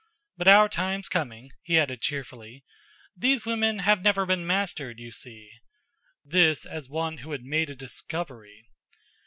[0.35, 2.65] "But our time's coming," he added cheerfully.
[3.15, 5.51] "These women have never been mastered, you see"
[6.35, 8.63] This, as one who had made a discovery.